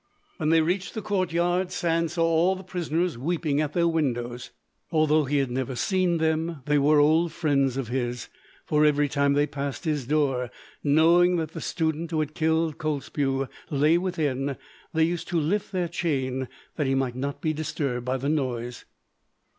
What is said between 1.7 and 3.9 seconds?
Sand saw all the prisoners weeping at their